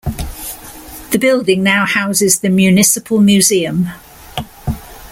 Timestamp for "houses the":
1.85-2.49